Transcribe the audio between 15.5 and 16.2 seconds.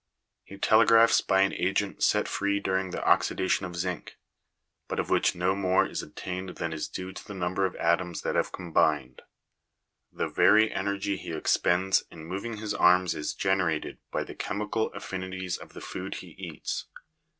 of the food